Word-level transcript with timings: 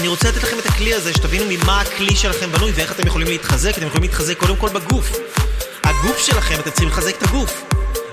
אני 0.00 0.08
רוצה 0.08 0.28
לתת 0.28 0.42
לכם 0.42 0.58
את 0.58 0.66
הכלי 0.66 0.94
הזה, 0.94 1.12
שתבינו 1.14 1.44
ממה 1.48 1.80
הכלי 1.80 2.16
שלכם 2.16 2.52
בנוי 2.52 2.72
ואיך 2.74 2.92
אתם 2.92 3.06
יכולים 3.06 3.28
להתחזק. 3.28 3.70
אתם 3.78 3.86
יכולים 3.86 4.02
להתחזק 4.02 4.38
קודם 4.38 4.56
כל 4.56 4.68
בגוף. 4.68 5.12
הגוף 5.84 6.18
שלכם, 6.18 6.54
אתם 6.60 6.70
צריכים 6.70 6.88
לחזק 6.88 7.16
את 7.18 7.22
הגוף. 7.22 7.64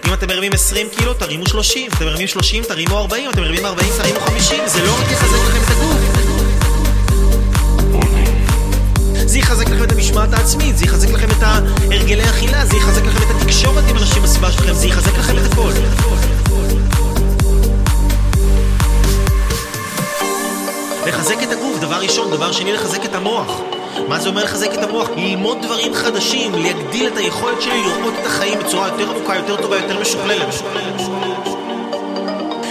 אם 0.07 0.13
אתם 0.13 0.27
מרימים 0.27 0.53
20 0.53 0.87
קילו, 0.97 1.13
תרימו 1.13 1.47
30. 1.47 1.91
אתם 1.91 2.05
מרימים 2.05 2.27
30, 2.27 2.63
תרימו 2.63 2.97
40. 2.97 3.25
אם 3.25 3.29
אתם 3.29 3.41
מרימים 3.41 3.65
40, 3.65 3.89
תרימו 3.97 4.19
50. 4.19 4.67
זה 4.67 4.85
לא 4.85 4.93
רק 4.99 5.11
יחזק 5.11 5.37
לכם 5.47 5.63
את 5.63 5.69
הגוף. 5.69 5.97
זה 9.25 9.39
יחזק 9.39 9.69
לכם 9.69 9.83
את 9.83 9.91
המשמעת 9.91 10.33
העצמית, 10.33 10.77
זה 10.77 10.85
יחזק 10.85 11.09
לכם 11.09 11.27
את 11.31 11.43
הרגלי 11.91 12.29
אכילה, 12.29 12.65
זה 12.65 12.77
יחזק 12.77 13.05
לכם 13.05 13.23
את 13.23 13.41
התקשורת 13.41 13.83
עם 13.89 13.97
אנשים 13.97 14.23
בסביבה 14.23 14.51
שלכם, 14.51 14.73
זה 14.73 14.87
יחזק 14.87 15.06
לחזק 21.07 21.43
את 21.43 21.51
הגוף, 21.51 21.79
דבר 21.79 21.95
ראשון. 21.95 22.31
דבר 22.31 22.51
שני, 22.51 22.73
לחזק 22.73 23.05
את 23.05 23.15
המוח. 23.15 23.61
מה 24.07 24.19
זה 24.19 24.29
אומר 24.29 24.43
לחזק 24.43 24.73
את 24.73 24.83
המוח? 24.83 25.09
ללמוד 25.15 25.57
דברים 25.61 25.93
חדשים, 25.93 26.55
להגדיל 26.55 27.07
את 27.07 27.17
היכולת 27.17 27.61
שלי 27.61 27.81
לראות 27.83 28.13
את 28.21 28.25
החיים 28.25 28.59
בצורה 28.59 28.87
יותר 28.87 29.09
עמוקה, 29.09 29.35
יותר 29.35 29.61
טובה, 29.61 29.77
יותר 29.77 29.99
משוכללת. 29.99 30.47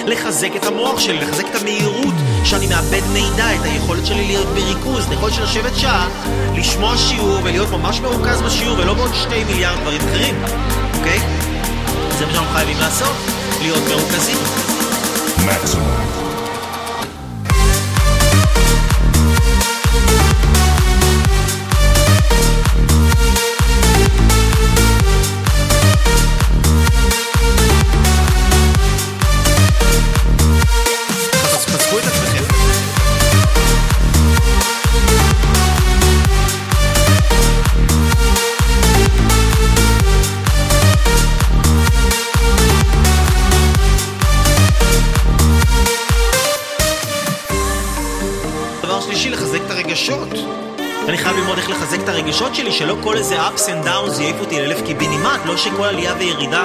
לחזק 0.06 0.56
את 0.56 0.66
המוח 0.66 1.00
שלי, 1.00 1.18
לחזק 1.18 1.44
את 1.50 1.62
המהירות 1.62 2.14
שאני 2.44 2.66
מאבד 2.66 3.02
מידע, 3.12 3.54
את 3.54 3.62
היכולת 3.62 4.06
שלי 4.06 4.26
להיות 4.26 4.46
בריכוז, 4.46 5.04
את 5.04 5.10
היכולת 5.10 5.34
של 5.34 5.42
לשבת 5.42 5.76
שעה, 5.76 6.08
לשמוע 6.54 6.96
שיעור 6.96 7.38
ולהיות 7.42 7.70
ממש 7.70 8.00
מרוכז 8.00 8.42
בשיעור 8.42 8.78
ולא 8.78 8.94
בעוד 8.94 9.14
שתי 9.14 9.44
מיליארד 9.44 9.80
דברים 9.80 10.00
אחרים, 10.00 10.42
אוקיי? 10.98 11.18
זה 12.18 12.26
מה 12.26 12.32
שאנחנו 12.32 12.52
חייבים 12.52 12.76
לעשות, 12.80 13.16
להיות 13.60 13.82
מרוכזים. 13.88 14.38
Maximum. 15.38 16.45
דבר 48.96 49.04
שלישי, 49.04 49.30
לחזק 49.30 49.58
את 49.66 49.70
הרגשות. 49.70 50.28
אני 51.08 51.18
חייב 51.18 51.36
ללמוד 51.36 51.58
איך 51.58 51.70
לחזק 51.70 51.98
את 52.04 52.08
הרגשות 52.08 52.54
שלי, 52.54 52.72
שלא 52.72 52.96
כל 53.02 53.16
איזה 53.16 53.36
ups 53.46 53.60
and 53.60 53.86
downs 53.86 54.20
יעיף 54.22 54.36
אותי 54.40 54.60
לאלף 54.60 54.80
קיבינימט, 54.86 55.40
לא 55.46 55.56
שכל 55.56 55.84
עלייה 55.84 56.14
וירידה 56.18 56.64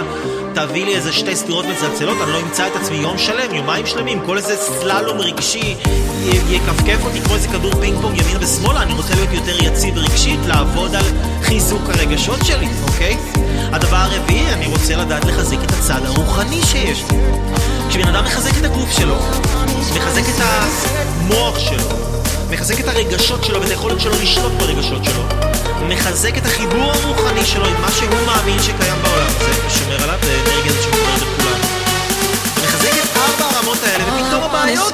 תביא 0.54 0.86
לי 0.86 0.96
איזה 0.96 1.14
שתי 1.14 1.36
סטירות 1.36 1.66
מצלצלות, 1.66 2.18
אני 2.24 2.32
לא 2.32 2.40
אמצא 2.42 2.68
את 2.68 2.76
עצמי 2.76 2.98
יום 2.98 3.18
שלם, 3.18 3.56
יומיים 3.56 3.86
שלמים, 3.86 4.20
כל 4.26 4.38
איזה 4.38 4.56
סללום 4.58 5.20
רגשי 5.20 5.76
י- 6.24 6.56
יכפכף 6.56 7.04
אותי 7.04 7.22
כמו 7.22 7.36
איזה 7.36 7.48
כדור 7.48 7.72
פינג 7.82 8.02
פונג 8.02 8.18
ימינה 8.22 8.40
ושמאלה, 8.42 8.82
אני 8.82 8.94
רוצה 8.94 9.16
להיות 9.16 9.30
יותר 9.34 9.64
יציב 9.64 9.98
רגשית, 9.98 10.40
לעבוד 10.48 10.96
על 10.96 11.06
חיזוק 11.42 11.82
הרגשות 11.90 12.46
שלי, 12.46 12.68
אוקיי? 12.88 13.18
הדבר 13.72 13.98
הרביעי, 13.98 14.54
אני 14.54 14.68
רוצה 14.68 14.96
לדעת 14.96 15.26
לחזק 15.26 15.58
את 15.66 15.72
הצד 15.72 16.06
הרוחני 16.06 16.62
שיש 16.66 17.04
לי. 17.12 17.18
כשבן 17.90 18.08
אדם 18.08 18.24
מחזק 18.26 18.58
את 18.60 18.66
הגוף 18.66 18.92
שלו, 18.92 19.16
מחזק 19.96 20.24
את 20.36 20.42
המוח 20.42 21.60
שלו, 21.60 22.11
מחזק 22.52 22.80
את 22.80 22.88
הרגשות 22.88 23.44
שלו 23.44 23.62
ואת 23.62 23.70
היכולת 23.70 24.00
שלו 24.00 24.14
לשלוט 24.22 24.52
ברגשות 24.52 25.04
שלו. 25.04 25.24
מחזק 25.88 26.38
את 26.38 26.46
החיבור 26.46 26.92
הרוחני 26.92 27.46
שלו 27.46 27.66
עם 27.66 27.82
מה 27.82 27.92
שהוא 27.92 28.26
מאמין 28.26 28.60
שקיים 28.62 29.02
בעולם 29.04 29.28
הזה, 29.28 29.68
ושומר 29.68 30.04
עליו, 30.04 30.20
זה 30.22 30.40
אנרגיה 30.42 30.72
הזאת 30.72 30.84
שמחברת 30.84 31.22
את 31.22 31.42
כולנו. 31.42 31.66
מחזק 32.64 32.94
את 33.04 33.18
ארבע 33.18 33.58
הרמות 33.58 33.78
האלה, 33.84 34.04
ופתאום 34.04 34.44
הבעיות 34.44 34.94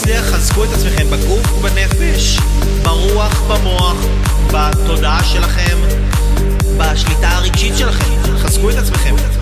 להצליח, 0.00 0.24
חזקו 0.24 0.64
את 0.64 0.68
עצמכם 0.72 1.10
בגוף 1.10 1.52
ובנפש, 1.52 2.38
ברוח, 2.82 3.40
במוח, 3.40 3.96
בתודעה 4.52 5.24
שלכם, 5.24 5.78
בשליטה 6.76 7.28
הרגשית 7.28 7.76
שלכם. 7.76 8.14
חזקו 8.38 8.70
את 8.70 8.74
עצמכם. 8.74 9.39